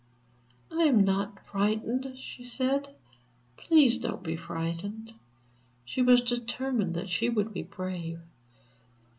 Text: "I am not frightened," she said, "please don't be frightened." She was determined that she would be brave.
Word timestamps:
"I 0.71 0.85
am 0.85 1.05
not 1.05 1.45
frightened," 1.45 2.17
she 2.17 2.43
said, 2.43 2.95
"please 3.55 3.99
don't 3.99 4.23
be 4.23 4.35
frightened." 4.35 5.13
She 5.85 6.01
was 6.01 6.21
determined 6.23 6.95
that 6.95 7.11
she 7.11 7.29
would 7.29 7.53
be 7.53 7.61
brave. 7.61 8.19